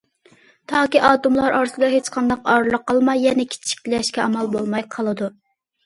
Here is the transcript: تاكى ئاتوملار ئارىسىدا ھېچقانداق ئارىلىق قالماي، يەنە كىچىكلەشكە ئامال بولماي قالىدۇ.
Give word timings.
تاكى 0.71 1.01
ئاتوملار 1.09 1.57
ئارىسىدا 1.59 1.91
ھېچقانداق 1.97 2.51
ئارىلىق 2.55 2.87
قالماي، 2.91 3.25
يەنە 3.29 3.49
كىچىكلەشكە 3.55 4.27
ئامال 4.29 4.55
بولماي 4.59 4.93
قالىدۇ. 4.99 5.35